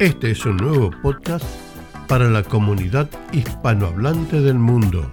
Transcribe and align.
Este 0.00 0.30
es 0.30 0.46
un 0.46 0.58
nuevo 0.58 0.92
podcast 1.02 1.44
para 2.06 2.30
la 2.30 2.44
comunidad 2.44 3.10
hispanohablante 3.32 4.40
del 4.40 4.54
mundo. 4.54 5.12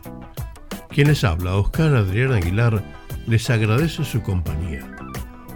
Quien 0.89 1.07
les 1.07 1.23
habla, 1.23 1.55
Oscar 1.55 1.95
Adrián 1.95 2.33
Aguilar, 2.33 2.83
les 3.25 3.49
agradece 3.49 4.03
su 4.03 4.21
compañía 4.21 4.95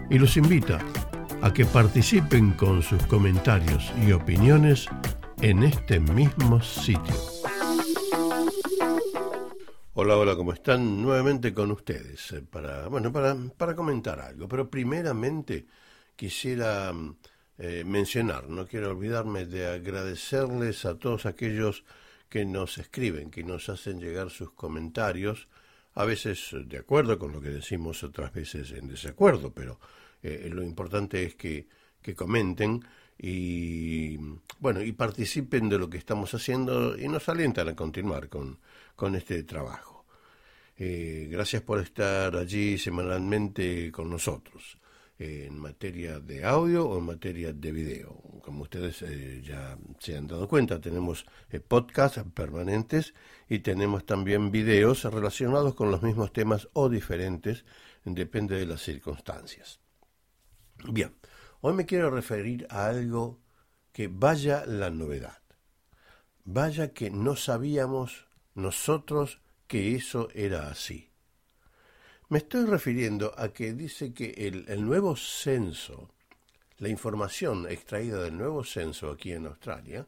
y 0.10 0.18
los 0.18 0.36
invita 0.36 0.80
a 1.44 1.54
que 1.54 1.64
participen 1.64 2.54
con 2.54 2.82
sus 2.82 3.06
comentarios 3.06 3.94
y 4.04 4.14
opiniones 4.14 4.88
en 5.44 5.62
este 5.62 6.00
mismo 6.00 6.60
sitio. 6.64 7.14
Hola, 9.94 10.18
hola, 10.18 10.36
¿cómo 10.36 10.54
están? 10.54 11.04
Nuevamente 11.04 11.54
con 11.54 11.70
ustedes 11.70 12.32
eh, 12.32 12.42
para, 12.42 12.88
bueno, 12.88 13.12
para, 13.12 13.38
para 13.56 13.76
comentar 13.76 14.20
algo. 14.20 14.48
Pero 14.48 14.72
primeramente 14.72 15.68
quisiera 16.16 16.92
eh, 17.62 17.84
mencionar, 17.86 18.48
no 18.48 18.66
quiero 18.66 18.92
olvidarme 18.92 19.46
de 19.46 19.68
agradecerles 19.68 20.86
a 20.86 20.98
todos 20.98 21.26
aquellos 21.26 21.84
que 22.30 22.46
nos 22.46 22.78
escriben, 22.78 23.30
que 23.30 23.44
nos 23.44 23.68
hacen 23.68 24.00
llegar 24.00 24.30
sus 24.30 24.52
comentarios, 24.52 25.50
a 25.96 26.06
veces 26.06 26.52
de 26.54 26.78
acuerdo 26.78 27.20
con 27.20 27.34
lo 27.34 27.42
que 27.42 27.50
decimos, 27.50 28.02
otras 28.02 28.32
veces 28.34 28.72
en 28.72 28.88
desacuerdo, 28.88 29.52
pero 29.52 29.78
eh, 30.24 30.50
lo 30.50 30.64
importante 30.64 31.22
es 31.26 31.36
que, 31.36 31.68
que 32.02 32.16
comenten 32.16 32.82
y 33.18 34.16
bueno 34.60 34.82
y 34.82 34.94
participen 34.94 35.68
de 35.68 35.80
lo 35.80 35.90
que 35.90 35.98
estamos 35.98 36.34
haciendo 36.34 36.98
y 36.98 37.10
nos 37.10 37.28
alientan 37.28 37.68
a 37.68 37.76
continuar 37.76 38.30
con, 38.30 38.58
con 38.96 39.16
este 39.16 39.44
trabajo. 39.44 40.06
Eh, 40.78 41.28
gracias 41.30 41.62
por 41.64 41.82
estar 41.82 42.38
allí 42.38 42.78
semanalmente 42.78 43.92
con 43.92 44.10
nosotros 44.10 44.80
en 45.20 45.60
materia 45.60 46.20
de 46.22 46.46
audio 46.46 46.88
o 46.88 46.98
en 46.98 47.06
materia 47.06 47.52
de 47.52 47.72
video. 47.74 48.22
Como 48.42 48.64
ustedes 48.64 49.02
eh, 49.02 49.42
ya 49.44 49.78
se 50.00 50.16
han 50.16 50.28
dado 50.28 50.48
cuenta, 50.48 50.80
tenemos 50.80 51.26
eh, 51.50 51.60
podcasts 51.60 52.24
permanentes 52.34 53.14
y 53.50 53.60
tenemos 53.60 54.06
también 54.06 54.50
videos 54.50 55.04
relacionados 55.04 55.76
con 55.76 55.92
los 55.92 56.02
mismos 56.02 56.32
temas 56.32 56.70
o 56.72 56.88
diferentes, 56.88 57.66
depende 58.06 58.58
de 58.58 58.66
las 58.66 58.82
circunstancias. 58.82 59.82
Bien, 60.90 61.14
hoy 61.60 61.74
me 61.74 61.86
quiero 61.86 62.10
referir 62.10 62.66
a 62.70 62.88
algo 62.88 63.42
que 63.92 64.08
vaya 64.08 64.66
la 64.66 64.90
novedad. 64.90 65.42
Vaya 66.46 66.94
que 66.94 67.12
no 67.12 67.36
sabíamos 67.36 68.26
nosotros 68.56 69.42
que 69.68 69.96
eso 69.96 70.30
era 70.34 70.70
así. 70.70 71.09
Me 72.30 72.38
estoy 72.38 72.66
refiriendo 72.66 73.34
a 73.36 73.50
que 73.50 73.74
dice 73.74 74.14
que 74.14 74.30
el, 74.38 74.86
nuevo 74.86 75.16
censo, 75.16 76.12
la 76.78 76.88
información 76.88 77.66
extraída 77.68 78.22
del 78.22 78.38
nuevo 78.38 78.64
censo 78.64 79.10
aquí 79.10 79.32
en 79.32 79.48
Australia, 79.48 80.08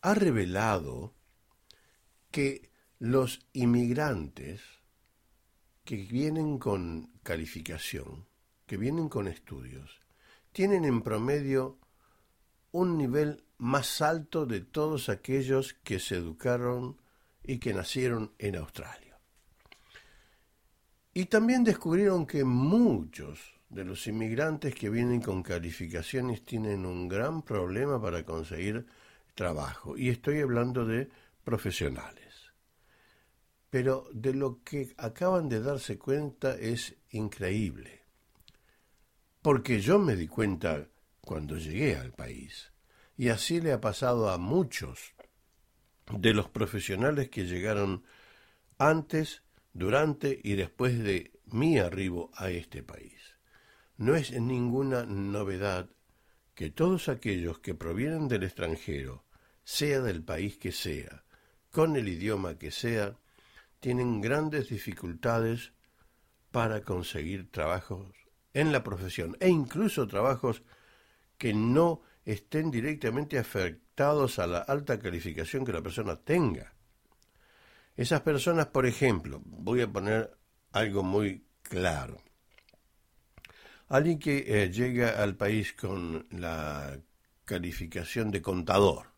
ha 0.00 0.14
revelado 0.14 1.14
que 2.32 2.72
los 2.98 3.46
inmigrantes 3.52 4.62
que 5.84 5.94
vienen 5.94 6.58
con 6.58 7.12
calificación, 7.22 8.26
que 8.66 8.76
vienen 8.76 9.08
con 9.08 9.28
estudios, 9.28 10.00
tienen 10.50 10.84
en 10.84 11.02
promedio 11.02 11.78
un 12.72 12.98
nivel 12.98 13.44
más 13.58 14.00
alto 14.00 14.44
de 14.44 14.60
todos 14.60 15.08
aquellos 15.08 15.74
que 15.84 16.00
se 16.00 16.16
educaron 16.16 17.00
y 17.44 17.58
que 17.58 17.74
nacieron 17.74 18.34
en 18.38 18.56
Australia. 18.56 19.09
Y 21.12 21.26
también 21.26 21.64
descubrieron 21.64 22.26
que 22.26 22.44
muchos 22.44 23.40
de 23.68 23.84
los 23.84 24.06
inmigrantes 24.06 24.74
que 24.74 24.90
vienen 24.90 25.20
con 25.20 25.42
calificaciones 25.42 26.44
tienen 26.44 26.86
un 26.86 27.08
gran 27.08 27.42
problema 27.42 28.00
para 28.00 28.24
conseguir 28.24 28.86
trabajo. 29.34 29.96
Y 29.96 30.08
estoy 30.08 30.40
hablando 30.40 30.84
de 30.84 31.08
profesionales. 31.44 32.52
Pero 33.70 34.08
de 34.12 34.34
lo 34.34 34.62
que 34.62 34.94
acaban 34.96 35.48
de 35.48 35.60
darse 35.60 35.98
cuenta 35.98 36.56
es 36.56 36.96
increíble. 37.10 38.02
Porque 39.42 39.80
yo 39.80 39.98
me 39.98 40.16
di 40.16 40.28
cuenta 40.28 40.88
cuando 41.20 41.56
llegué 41.56 41.96
al 41.96 42.12
país. 42.12 42.72
Y 43.16 43.28
así 43.28 43.60
le 43.60 43.72
ha 43.72 43.80
pasado 43.80 44.30
a 44.30 44.38
muchos 44.38 45.14
de 46.12 46.34
los 46.34 46.48
profesionales 46.48 47.30
que 47.30 47.44
llegaron 47.46 48.04
antes 48.78 49.42
durante 49.72 50.40
y 50.42 50.54
después 50.54 50.98
de 50.98 51.32
mi 51.46 51.78
arribo 51.78 52.30
a 52.34 52.50
este 52.50 52.82
país. 52.82 53.36
No 53.96 54.16
es 54.16 54.32
ninguna 54.32 55.04
novedad 55.04 55.90
que 56.54 56.70
todos 56.70 57.08
aquellos 57.08 57.58
que 57.58 57.74
provienen 57.74 58.28
del 58.28 58.42
extranjero, 58.42 59.24
sea 59.64 60.00
del 60.00 60.22
país 60.22 60.58
que 60.58 60.72
sea, 60.72 61.24
con 61.70 61.96
el 61.96 62.08
idioma 62.08 62.58
que 62.58 62.70
sea, 62.70 63.16
tienen 63.78 64.20
grandes 64.20 64.68
dificultades 64.68 65.72
para 66.50 66.82
conseguir 66.82 67.50
trabajos 67.50 68.08
en 68.52 68.72
la 68.72 68.82
profesión 68.82 69.36
e 69.40 69.48
incluso 69.48 70.06
trabajos 70.08 70.62
que 71.38 71.54
no 71.54 72.02
estén 72.24 72.70
directamente 72.70 73.38
afectados 73.38 74.38
a 74.38 74.46
la 74.46 74.58
alta 74.58 74.98
calificación 74.98 75.64
que 75.64 75.72
la 75.72 75.82
persona 75.82 76.16
tenga. 76.16 76.74
Esas 78.00 78.22
personas, 78.22 78.68
por 78.68 78.86
ejemplo, 78.86 79.42
voy 79.44 79.82
a 79.82 79.92
poner 79.92 80.34
algo 80.72 81.02
muy 81.02 81.44
claro. 81.60 82.16
Alguien 83.88 84.18
que 84.18 84.38
eh, 84.46 84.70
llega 84.70 85.22
al 85.22 85.36
país 85.36 85.74
con 85.74 86.26
la 86.30 86.98
calificación 87.44 88.30
de 88.30 88.40
contador 88.40 89.08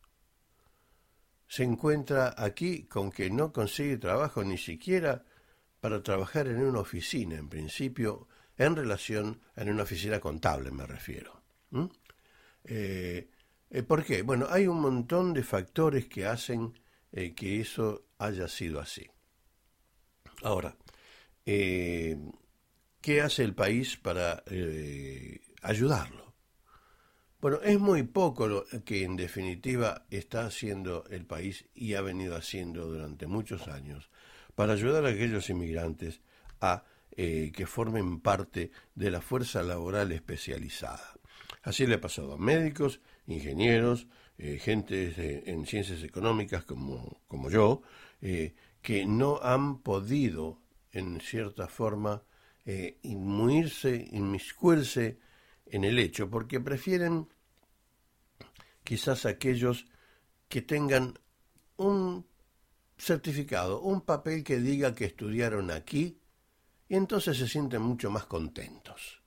se 1.46 1.62
encuentra 1.62 2.34
aquí 2.36 2.82
con 2.86 3.12
que 3.12 3.30
no 3.30 3.52
consigue 3.52 3.98
trabajo 3.98 4.42
ni 4.42 4.58
siquiera 4.58 5.24
para 5.78 6.02
trabajar 6.02 6.48
en 6.48 6.60
una 6.60 6.80
oficina, 6.80 7.36
en 7.36 7.48
principio, 7.48 8.26
en 8.58 8.74
relación 8.74 9.42
en 9.54 9.70
una 9.70 9.84
oficina 9.84 10.18
contable, 10.18 10.72
me 10.72 10.86
refiero. 10.88 11.40
Eh, 12.64 13.30
eh, 13.70 13.82
¿Por 13.84 14.04
qué? 14.04 14.22
Bueno, 14.22 14.48
hay 14.50 14.66
un 14.66 14.80
montón 14.80 15.32
de 15.34 15.44
factores 15.44 16.06
que 16.06 16.26
hacen 16.26 16.81
que 17.12 17.60
eso 17.60 18.06
haya 18.18 18.48
sido 18.48 18.80
así. 18.80 19.06
Ahora, 20.42 20.76
eh, 21.46 22.16
¿qué 23.00 23.20
hace 23.20 23.44
el 23.44 23.54
país 23.54 23.96
para 23.96 24.42
eh, 24.46 25.40
ayudarlo? 25.62 26.34
Bueno, 27.40 27.58
es 27.62 27.78
muy 27.78 28.04
poco 28.04 28.46
lo 28.46 28.64
que 28.84 29.02
en 29.02 29.16
definitiva 29.16 30.06
está 30.10 30.46
haciendo 30.46 31.04
el 31.10 31.26
país 31.26 31.66
y 31.74 31.94
ha 31.94 32.00
venido 32.00 32.36
haciendo 32.36 32.86
durante 32.86 33.26
muchos 33.26 33.66
años 33.66 34.10
para 34.54 34.74
ayudar 34.74 35.04
a 35.04 35.08
aquellos 35.08 35.50
inmigrantes 35.50 36.20
a 36.60 36.84
eh, 37.16 37.50
que 37.54 37.66
formen 37.66 38.20
parte 38.20 38.70
de 38.94 39.10
la 39.10 39.20
fuerza 39.20 39.62
laboral 39.62 40.12
especializada. 40.12 41.14
Así 41.62 41.86
le 41.86 41.96
ha 41.96 42.00
pasado 42.00 42.34
a 42.34 42.38
médicos, 42.38 43.00
ingenieros, 43.26 44.06
gente 44.60 45.50
en 45.50 45.66
ciencias 45.66 46.02
económicas 46.02 46.64
como, 46.64 47.20
como 47.28 47.48
yo, 47.48 47.82
eh, 48.20 48.54
que 48.80 49.06
no 49.06 49.40
han 49.42 49.78
podido, 49.78 50.58
en 50.90 51.20
cierta 51.20 51.68
forma, 51.68 52.22
eh, 52.64 52.98
inmuirse, 53.02 54.08
inmiscuirse 54.12 55.18
en 55.66 55.84
el 55.84 55.98
hecho, 55.98 56.28
porque 56.28 56.60
prefieren 56.60 57.28
quizás 58.84 59.26
aquellos 59.26 59.86
que 60.48 60.62
tengan 60.62 61.18
un 61.76 62.26
certificado, 62.96 63.80
un 63.80 64.02
papel 64.02 64.44
que 64.44 64.58
diga 64.58 64.94
que 64.94 65.06
estudiaron 65.06 65.70
aquí, 65.70 66.18
y 66.88 66.96
entonces 66.96 67.38
se 67.38 67.48
sienten 67.48 67.82
mucho 67.82 68.10
más 68.10 68.26
contentos. 68.26 69.22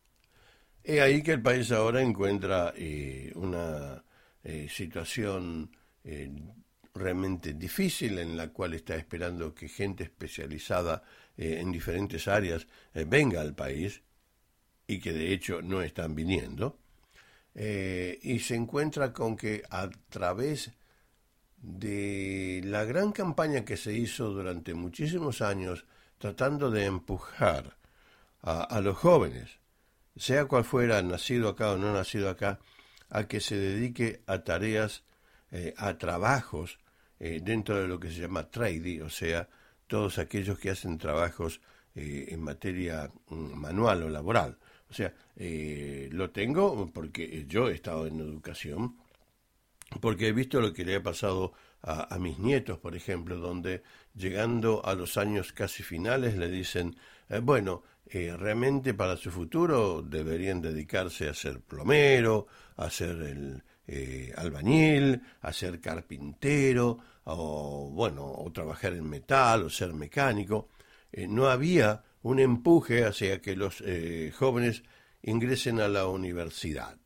Es 0.83 1.01
ahí 1.01 1.23
que 1.23 1.31
el 1.31 1.41
país 1.41 1.71
ahora 1.71 2.01
encuentra 2.01 2.73
eh, 2.75 3.31
una 3.35 4.03
situación 4.69 5.71
realmente 6.95 7.53
difícil 7.53 8.18
en 8.19 8.38
la 8.38 8.47
cual 8.47 8.74
está 8.74 8.95
esperando 8.95 9.53
que 9.53 9.68
gente 9.68 10.06
especializada 10.06 11.03
eh, 11.38 11.57
en 11.59 11.71
diferentes 11.71 12.27
áreas 12.27 12.68
eh, 12.94 13.06
venga 13.07 13.42
al 13.42 13.53
país 13.53 14.01
y 14.88 15.00
que 15.00 15.12
de 15.12 15.33
hecho 15.33 15.62
no 15.62 15.81
están 15.81 16.15
viniendo. 16.15 16.80
Eh, 17.53 18.19
y 18.21 18.39
se 18.39 18.56
encuentra 18.56 19.13
con 19.13 19.36
que 19.36 19.63
a 19.69 19.89
través 20.09 20.71
de 21.57 22.62
la 22.63 22.83
gran 22.86 23.12
campaña 23.12 23.65
que 23.65 23.77
se 23.77 23.94
hizo 23.94 24.30
durante 24.30 24.74
muchísimos 24.74 25.42
años 25.42 25.86
tratando 26.18 26.69
de 26.71 26.86
empujar 26.86 27.77
a 28.42 28.80
los 28.80 28.95
jóvenes, 28.97 29.57
sea 30.15 30.45
cual 30.45 30.63
fuera, 30.63 31.01
nacido 31.01 31.50
acá 31.50 31.71
o 31.71 31.77
no 31.77 31.92
nacido 31.94 32.30
acá, 32.30 32.59
a 33.10 33.28
que 33.28 33.40
se 33.40 33.56
dedique 33.56 34.22
a 34.28 34.44
tareas, 34.44 35.04
a 35.78 35.98
trabajos 35.98 36.80
eh, 37.19 37.40
dentro 37.42 37.81
de 37.81 37.88
lo 37.88 38.00
que 38.00 38.12
se 38.12 38.22
llama 38.22 38.50
trading, 38.50 39.02
o 39.02 39.10
sea, 39.10 39.48
todos 39.88 40.18
aquellos 40.18 40.60
que 40.60 40.69
hacen 40.69 40.98
trabajos 40.98 41.62
eh, 41.96 42.28
en 42.30 42.42
materia 42.42 43.10
mm, 43.30 43.54
manual 43.56 44.04
o 44.04 44.10
laboral. 44.10 44.57
O 44.90 44.94
sea, 44.94 45.13
eh, 45.36 46.10
lo 46.12 46.30
tengo 46.31 46.92
porque 46.92 47.46
yo 47.48 47.69
he 47.69 47.75
estado 47.75 48.06
en 48.07 48.19
educación 48.19 48.98
porque 50.02 50.28
he 50.28 50.34
visto 50.34 50.60
lo 50.60 50.74
que 50.74 50.84
le 50.84 50.96
ha 50.96 51.04
pasado 51.04 51.54
a, 51.81 52.18
mis 52.18 52.40
nietos, 52.40 52.80
por 52.80 52.96
ejemplo, 52.96 53.38
donde 53.38 53.84
llegando 54.16 54.84
a 54.84 54.96
los 54.96 55.18
años 55.18 55.54
casi 55.54 55.84
finales 55.84 56.36
le 56.36 56.50
dicen, 56.50 56.96
eh, 57.30 57.40
bueno, 57.40 57.84
eh, 58.07 58.36
realmente 58.36 58.96
para 58.96 59.18
su 59.18 59.30
futuro 59.30 60.02
deberían 60.02 60.62
dedicarse 60.62 61.30
a 61.30 61.34
ser 61.36 61.62
plomero, 61.62 62.48
a 62.77 62.89
ser 62.89 63.22
el 63.22 63.63
eh, 63.88 64.33
albañil, 64.36 65.22
a 65.42 65.54
ser 65.54 65.80
carpintero, 65.80 66.98
o 67.25 67.89
bueno, 67.92 68.25
o 68.25 68.51
trabajar 68.51 68.94
en 68.94 69.10
metal, 69.10 69.63
o 69.63 69.69
ser 69.69 69.94
mecánico. 69.94 70.69
no 71.30 71.48
había 71.48 72.04
un 72.22 72.39
empuje 72.39 73.06
hacia 73.06 73.42
que 73.42 73.56
los 73.56 73.83
jóvenes 74.38 74.83
ingresen 75.22 75.80
a 75.80 75.88
la 75.88 76.07
universidad. 76.07 76.98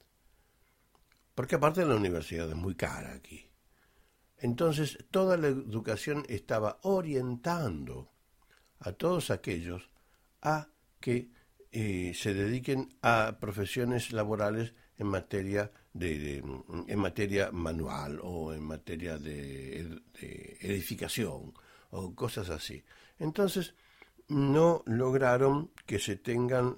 Porque 1.35 1.55
aparte 1.55 1.85
la 1.85 1.95
universidad 1.95 2.49
es 2.49 2.55
muy 2.55 2.75
cara 2.75 3.13
aquí. 3.13 3.49
Entonces 4.39 4.97
toda 5.11 5.37
la 5.37 5.47
educación 5.47 6.25
estaba 6.27 6.79
orientando 6.83 8.11
a 8.79 8.93
todos 8.93 9.31
aquellos 9.31 9.89
a 10.41 10.69
que 10.99 11.31
eh, 11.71 12.13
se 12.15 12.33
dediquen 12.33 12.89
a 13.01 13.37
profesiones 13.39 14.11
laborales 14.11 14.73
en 14.99 15.07
materia 15.07 15.71
de, 15.93 16.43
en 16.87 16.99
materia 16.99 17.51
manual 17.51 18.19
o 18.21 18.53
en 18.53 18.63
materia 18.63 19.17
de, 19.17 20.01
edificación 20.59 21.53
o 21.89 22.13
cosas 22.13 22.49
así. 22.49 22.83
Entonces 23.17 23.73
no 24.27 24.83
lograron 24.85 25.71
que 25.85 25.97
se 25.99 26.17
tengan 26.17 26.75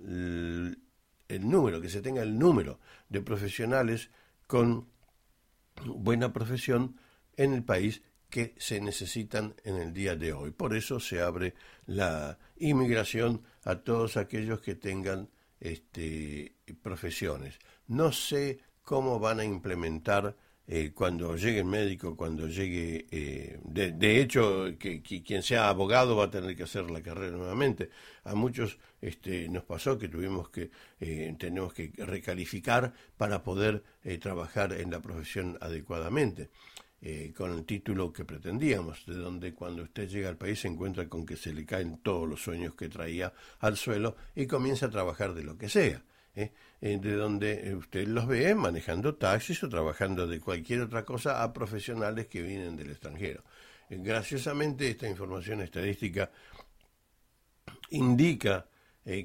el 1.28 1.50
número, 1.50 1.82
que 1.82 1.90
se 1.90 2.02
tenga 2.02 2.22
el 2.22 2.38
número 2.38 2.80
de 3.10 3.22
profesionales 3.22 4.12
con 4.48 4.88
buena 5.86 6.32
profesión 6.32 6.98
en 7.36 7.54
el 7.54 7.64
país 7.64 8.04
que 8.30 8.54
se 8.58 8.80
necesitan 8.80 9.56
en 9.64 9.78
el 9.78 9.94
día 9.94 10.16
de 10.16 10.32
hoy. 10.32 10.52
Por 10.52 10.76
eso 10.76 11.00
se 11.00 11.22
abre 11.22 11.56
la 11.86 12.38
inmigración 12.58 13.44
a 13.64 13.76
todos 13.78 14.16
aquellos 14.16 14.62
que 14.62 14.76
tengan 14.76 15.30
este, 15.60 16.56
profesiones. 16.82 17.60
No 17.92 18.14
sé 18.14 18.58
cómo 18.84 19.20
van 19.20 19.42
a 19.42 19.44
implementar 19.44 20.34
eh, 20.66 20.92
cuando 20.94 21.36
llegue 21.36 21.60
el 21.60 21.66
médico, 21.66 22.16
cuando 22.16 22.48
llegue, 22.48 23.06
eh, 23.12 23.60
de, 23.66 24.22
hecho, 24.22 24.78
que, 24.80 25.02
quien 25.02 25.44
sea 25.44 25.68
abogado 25.68 26.16
va 26.16 26.26
a 26.26 26.32
tener 26.32 26.56
que 26.56 26.64
hacer 26.64 26.90
la 26.90 27.04
carrera 27.04 27.36
nuevamente. 27.36 27.90
A 28.24 28.34
muchos 28.34 28.80
este, 29.02 29.50
nos 29.50 29.66
pasó 29.66 29.98
que 29.98 30.08
tuvimos 30.08 30.48
que, 30.48 30.72
eh, 31.02 31.36
tenemos 31.38 31.74
que 31.74 31.92
recalificar 31.98 32.94
para 33.18 33.44
poder 33.44 33.84
trabajar 34.22 34.72
en 34.72 34.90
la 34.90 35.02
profesión 35.02 35.58
adecuadamente. 35.60 36.50
con 37.36 37.52
el 37.52 37.66
título 37.66 38.14
que 38.14 38.24
pretendíamos, 38.26 39.06
de 39.08 39.16
donde 39.16 39.54
cuando 39.54 39.84
usted 39.84 40.08
llega 40.08 40.30
al 40.30 40.38
país 40.38 40.62
se 40.62 40.68
encuentra 40.70 41.10
con 41.10 41.26
que 41.26 41.36
se 41.36 41.52
le 41.52 41.66
caen 41.66 41.98
todos 42.04 42.30
los 42.30 42.42
sueños 42.42 42.76
que 42.76 42.90
traía 42.90 43.34
al 43.60 43.76
suelo 43.76 44.16
y 44.36 44.46
comienza 44.46 44.86
a 44.86 44.92
trabajar 44.92 45.34
de 45.34 45.44
lo 45.44 45.58
que 45.58 45.68
sea. 45.68 46.04
¿Eh? 46.36 46.51
Eh, 46.81 46.98
de 46.98 47.16
donde 47.16 47.69
eh, 47.69 47.75
usted 47.75 48.07
los 48.07 48.28
ve 48.28 48.54
manejando 48.56 49.16
taxis 49.16 49.63
o 49.63 49.69
trabajando 49.69 50.28
de 50.28 50.39
cualquier 50.39 50.81
otra 50.81 51.06
cosa 51.06 51.44
a 51.44 51.54
profesionales 51.54 52.28
que 52.28 52.42
vienen 52.42 52.75
del 52.75 52.92
extranjero. 52.92 53.44
graciosamente 53.89 54.89
esta 54.89 55.07
información 55.07 55.62
estadística 55.62 56.31
indica 57.89 58.68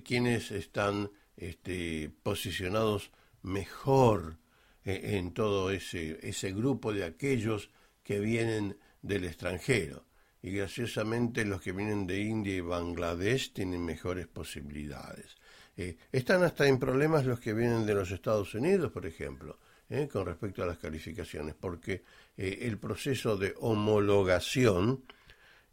quienes 0.04 0.50
están 0.50 1.08
este, 1.36 2.10
posicionados 2.22 3.12
mejor 3.42 4.38
en 4.84 5.32
todo 5.34 5.70
ese, 5.70 6.18
ese 6.22 6.52
grupo 6.52 6.92
de 6.92 7.04
aquellos 7.04 7.70
que 8.02 8.18
vienen 8.18 8.76
del 9.02 9.24
extranjero. 9.24 10.06
Y 10.42 10.50
graciosamente 10.50 11.44
los 11.44 11.60
que 11.60 11.72
vienen 11.72 12.06
de 12.06 12.20
India 12.20 12.56
y 12.56 12.60
Bangladesh 12.60 13.52
tienen 13.52 13.84
mejores 13.84 14.26
posibilidades. 14.26 15.36
Eh, 15.76 15.98
están 16.10 16.42
hasta 16.42 16.66
en 16.66 16.78
problemas 16.78 17.26
los 17.26 17.38
que 17.38 17.52
vienen 17.52 17.84
de 17.84 17.94
los 17.94 18.10
Estados 18.10 18.54
Unidos, 18.54 18.90
por 18.90 19.04
ejemplo, 19.04 19.58
eh, 19.90 20.08
con 20.10 20.24
respecto 20.24 20.62
a 20.62 20.66
las 20.66 20.78
calificaciones, 20.78 21.54
porque 21.54 22.02
eh, 22.36 22.60
el 22.62 22.78
proceso 22.78 23.36
de 23.36 23.54
homologación 23.58 25.04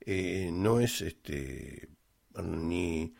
no 0.05 0.81
es 0.81 0.99
este, 0.99 1.87
ni, 2.43 3.13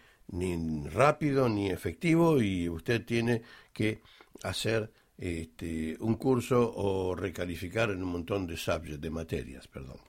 rápido 0.92 1.48
ni 1.48 1.70
efectivo 1.70 2.42
y 2.42 2.68
usted 2.68 3.06
tiene 3.06 3.42
que 3.72 4.02
hacer 4.44 4.92
este, 5.18 5.96
un 6.02 6.16
curso 6.16 6.74
o 6.76 7.16
recalificar 7.16 7.90
en 7.92 8.04
un 8.04 8.10
montón 8.10 8.46
de 8.48 8.58
subjects, 8.58 9.00
de 9.00 9.10
materias, 9.10 9.66
perdón. 9.70 10.02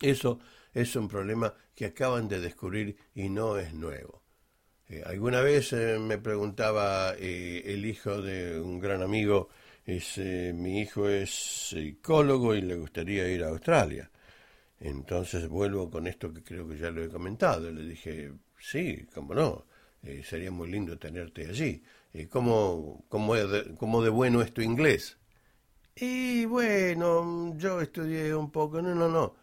Eso 0.00 0.38
es 0.72 0.94
un 0.94 1.08
problema 1.08 1.52
que 1.74 1.86
acaban 1.86 2.28
de 2.28 2.40
descubrir 2.40 2.96
y 3.12 3.28
no 3.28 3.58
es 3.58 3.74
nuevo. 3.74 4.21
Eh, 4.92 5.02
alguna 5.06 5.40
vez 5.40 5.72
eh, 5.72 5.98
me 5.98 6.18
preguntaba 6.18 7.14
eh, 7.18 7.62
el 7.64 7.86
hijo 7.86 8.20
de 8.20 8.60
un 8.60 8.78
gran 8.78 9.00
amigo, 9.02 9.48
es, 9.86 10.18
mi 10.18 10.80
hijo 10.80 11.08
es 11.08 11.30
psicólogo 11.70 12.54
y 12.54 12.60
le 12.60 12.76
gustaría 12.76 13.26
ir 13.28 13.42
a 13.42 13.48
Australia. 13.48 14.10
Entonces 14.80 15.48
vuelvo 15.48 15.90
con 15.90 16.06
esto 16.06 16.32
que 16.32 16.42
creo 16.42 16.68
que 16.68 16.76
ya 16.76 16.90
lo 16.90 17.02
he 17.02 17.08
comentado. 17.08 17.70
Le 17.70 17.84
dije, 17.84 18.32
sí, 18.58 19.06
cómo 19.14 19.34
no, 19.34 19.64
sería 20.24 20.50
muy 20.50 20.70
lindo 20.70 20.98
tenerte 20.98 21.46
allí. 21.48 21.82
¿cómo, 22.30 23.04
cómo, 23.08 23.34
de, 23.34 23.74
¿Cómo 23.76 24.02
de 24.02 24.10
bueno 24.10 24.42
es 24.42 24.52
tu 24.52 24.60
inglés? 24.60 25.16
Y 25.96 26.44
bueno, 26.44 27.54
yo 27.56 27.80
estudié 27.80 28.34
un 28.34 28.50
poco, 28.50 28.82
no, 28.82 28.94
no, 28.94 29.08
no. 29.08 29.36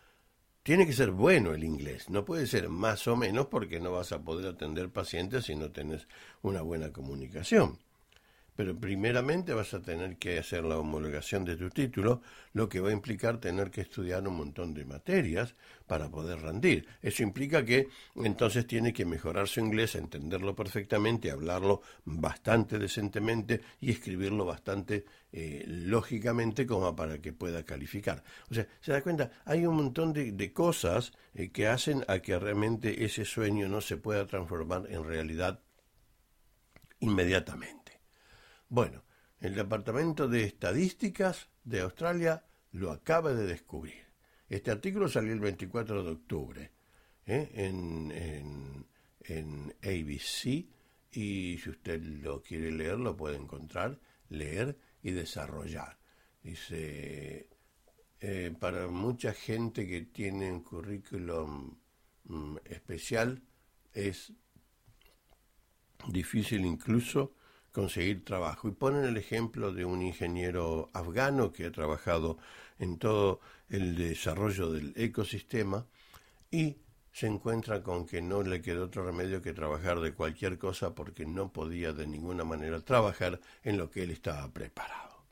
Tiene 0.70 0.86
que 0.86 0.94
ser 0.94 1.10
bueno 1.10 1.56
el 1.56 1.64
inglés, 1.64 2.12
no 2.12 2.26
puede 2.26 2.46
ser 2.46 2.70
más 2.70 3.08
o 3.08 3.16
menos 3.16 3.48
porque 3.48 3.80
no 3.80 3.92
vas 3.92 4.12
a 4.12 4.22
poder 4.22 4.54
atender 4.54 4.92
pacientes 4.92 5.46
si 5.46 5.56
no 5.56 5.72
tienes 5.72 6.08
una 6.44 6.62
buena 6.62 6.94
comunicación 6.94 7.80
pero 8.60 8.78
primeramente 8.78 9.54
vas 9.54 9.74
a 9.74 9.82
tener 9.82 10.18
que 10.18 10.38
hacer 10.38 10.66
la 10.66 10.78
homologación 10.78 11.46
de 11.46 11.56
tu 11.56 11.70
título, 11.70 12.22
lo 12.52 12.68
que 12.68 12.82
va 12.82 12.90
a 12.90 12.92
implicar 12.92 13.38
tener 13.38 13.72
que 13.72 13.80
estudiar 13.80 14.28
un 14.28 14.36
montón 14.36 14.74
de 14.74 14.84
materias 14.84 15.56
para 15.88 16.10
poder 16.10 16.42
rendir. 16.42 16.86
Eso 17.02 17.24
implica 17.24 17.64
que 17.64 17.88
entonces 18.18 18.68
tiene 18.68 18.92
que 18.92 19.06
mejorar 19.06 19.48
su 19.48 19.62
inglés, 19.62 19.96
entenderlo 19.96 20.58
perfectamente, 20.58 21.32
hablarlo 21.32 21.84
bastante 22.04 22.78
decentemente 22.78 23.62
y 23.80 23.92
escribirlo 23.92 24.44
bastante 24.44 25.06
eh, 25.32 25.64
lógicamente 25.66 26.66
como 26.66 26.94
para 26.94 27.22
que 27.22 27.32
pueda 27.32 27.64
calificar. 27.64 28.26
O 28.52 28.54
sea, 28.54 28.68
se 28.82 28.92
da 28.92 29.02
cuenta, 29.02 29.32
hay 29.46 29.66
un 29.66 29.78
montón 29.78 30.12
de, 30.12 30.52
cosas 30.52 31.14
eh, 31.34 31.50
que 31.50 31.68
hacen 31.68 32.04
a 32.10 32.20
que 32.20 32.38
realmente 32.38 33.06
ese 33.06 33.24
sueño 33.24 33.70
no 33.70 33.80
se 33.80 33.96
pueda 33.96 34.28
transformar 34.28 34.86
en 34.90 35.06
realidad 35.06 35.62
inmediatamente. 37.00 37.79
Bueno, 38.72 39.04
el 39.40 39.56
Departamento 39.56 40.28
de 40.28 40.44
Estadísticas 40.44 41.50
de 41.64 41.82
Australia 41.82 42.46
lo 42.72 42.92
acaba 42.92 43.34
de 43.34 43.48
descubrir. 43.48 44.06
Este 44.48 44.70
artículo 44.70 45.10
salió 45.10 45.34
el 45.34 45.40
24 45.40 46.04
de 46.04 46.12
octubre 46.12 46.72
¿eh? 47.26 47.50
en, 47.56 48.86
en, 49.22 49.76
ABC 49.82 50.68
y 51.12 51.58
si 51.58 51.70
usted 51.70 52.00
lo 52.04 52.44
quiere 52.44 52.72
leer 52.72 53.00
lo 53.00 53.18
puede 53.18 53.38
encontrar, 53.38 54.00
leer 54.30 54.78
y 55.02 55.12
desarrollar. 55.12 55.98
Dice, 56.44 57.50
eh, 58.20 58.56
para 58.60 58.88
mucha 58.88 59.34
gente 59.34 59.88
que 59.88 60.02
tiene 60.02 60.52
un 60.52 60.62
currículum 60.62 61.76
mm, 62.26 62.58
especial 62.66 63.42
es 63.94 64.32
difícil 66.08 66.66
incluso 66.66 67.34
conseguir 67.72 68.26
trabajo. 68.26 68.68
Y 68.68 68.72
ponen 68.72 69.06
el 69.06 69.18
ejemplo 69.18 69.72
de 69.72 69.86
un 69.86 70.02
ingeniero 70.02 70.90
afgano 70.94 71.52
que 71.52 71.66
ha 71.66 71.72
trabajado 71.72 72.38
en 72.80 72.98
todo 72.98 73.40
el 73.70 73.96
desarrollo 73.96 74.72
del 74.72 74.94
ecosistema 74.96 75.86
y 76.52 76.78
se 77.12 77.28
encuentra 77.28 77.84
con 77.84 78.06
que 78.06 78.22
no 78.22 78.44
le 78.44 78.62
quedó 78.62 78.86
otro 78.86 79.06
remedio 79.06 79.42
que 79.42 79.54
trabajar 79.54 80.00
de 80.00 80.14
cualquier 80.14 80.58
cosa 80.58 80.96
porque 80.96 81.26
no 81.26 81.52
podía 81.52 81.92
de 81.92 82.08
ninguna 82.08 82.44
manera 82.44 82.80
trabajar 82.82 83.40
en 83.64 83.78
lo 83.78 83.90
que 83.90 84.04
él 84.04 84.12
estaba 84.12 84.52
preparado. 84.52 85.26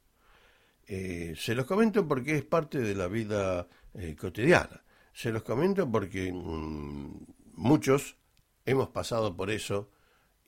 Eh, 0.86 1.36
se 1.38 1.54
los 1.56 1.66
comento 1.66 2.08
porque 2.08 2.36
es 2.36 2.44
parte 2.44 2.80
de 2.80 2.96
la 2.96 3.08
vida 3.08 3.68
eh, 3.94 4.16
cotidiana. 4.16 4.84
Se 5.14 5.32
los 5.32 5.44
comento 5.44 5.90
porque 5.90 6.32
mm, 6.32 7.12
muchos 7.56 8.18
hemos 8.66 8.90
pasado 8.90 9.36
por 9.36 9.50
eso 9.50 9.90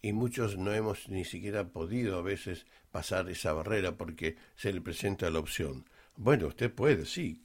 y 0.02 0.14
muchos 0.14 0.58
no 0.58 0.74
hemos 0.74 1.10
ni 1.10 1.26
siquiera 1.26 1.70
podido 1.70 2.18
a 2.18 2.22
veces 2.22 2.66
pasar 2.92 3.30
esa 3.30 3.54
barrera 3.54 3.98
porque 3.98 4.38
se 4.56 4.74
le 4.74 4.82
presenta 4.82 5.30
la 5.30 5.40
opción. 5.40 5.86
Bueno, 6.16 6.48
usted 6.48 6.72
puede, 6.74 7.06
sí. 7.06 7.44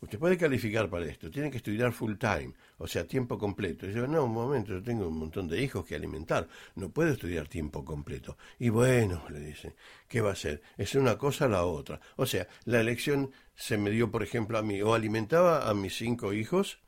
usted 0.00 0.18
puede 0.18 0.36
calificar 0.36 0.88
para 0.90 1.06
esto, 1.06 1.30
tiene 1.30 1.50
que 1.50 1.58
estudiar 1.58 1.92
full 1.92 2.16
time, 2.16 2.54
o 2.78 2.86
sea, 2.86 3.06
tiempo 3.06 3.38
completo. 3.38 3.86
Y 3.88 3.92
yo, 3.92 4.06
no, 4.06 4.24
un 4.24 4.32
momento, 4.32 4.72
yo 4.72 4.82
tengo 4.82 5.08
un 5.08 5.18
montón 5.18 5.48
de 5.48 5.60
hijos 5.62 5.84
que 5.86 5.94
alimentar, 5.94 6.48
no 6.74 6.90
puedo 6.90 7.12
estudiar 7.12 7.48
tiempo 7.48 7.84
completo. 7.84 8.36
Y 8.58 8.68
bueno, 8.68 9.24
le 9.30 9.40
dice, 9.40 9.74
¿qué 10.08 10.20
va 10.20 10.30
a 10.30 10.32
hacer? 10.32 10.62
Es 10.76 10.94
una 10.94 11.18
cosa 11.18 11.48
la 11.48 11.64
otra. 11.64 12.00
O 12.16 12.26
sea, 12.26 12.48
la 12.64 12.80
elección 12.80 13.32
se 13.54 13.78
me 13.78 13.90
dio, 13.90 14.10
por 14.10 14.22
ejemplo, 14.22 14.58
a 14.58 14.62
mí, 14.62 14.82
o 14.82 14.94
alimentaba 14.94 15.68
a 15.68 15.74
mis 15.74 15.96
cinco 15.96 16.32
hijos, 16.32 16.80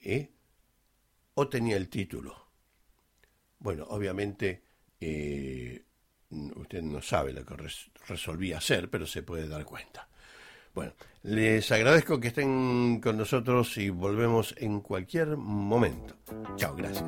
¿eh? 0.00 0.30
o 1.34 1.48
tenía 1.48 1.76
el 1.76 1.88
título. 1.88 2.48
Bueno, 3.58 3.84
obviamente, 3.88 4.63
eh, 5.00 5.84
usted 6.30 6.82
no 6.82 7.00
sabe 7.02 7.32
lo 7.32 7.44
que 7.44 7.54
resolví 8.08 8.52
hacer, 8.52 8.90
pero 8.90 9.06
se 9.06 9.22
puede 9.22 9.48
dar 9.48 9.64
cuenta. 9.64 10.08
Bueno, 10.74 10.92
les 11.22 11.70
agradezco 11.70 12.18
que 12.18 12.28
estén 12.28 13.00
con 13.00 13.16
nosotros 13.16 13.76
y 13.78 13.90
volvemos 13.90 14.54
en 14.58 14.80
cualquier 14.80 15.36
momento. 15.36 16.16
Chao, 16.56 16.74
gracias. 16.74 17.04